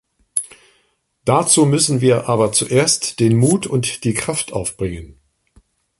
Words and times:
Dazu 1.25 1.67
müssen 1.67 2.01
wir 2.01 2.27
aber 2.27 2.51
zuerst 2.53 3.19
den 3.19 3.37
Mut 3.37 3.67
und 3.67 4.03
die 4.03 4.15
Kraft 4.15 4.51
aufbringen. 4.51 5.19